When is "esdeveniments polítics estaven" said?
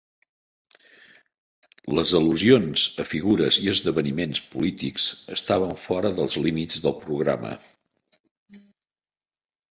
3.73-5.75